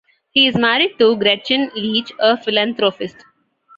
[0.31, 3.17] He is married to Gretchen Leach, a philanthropist.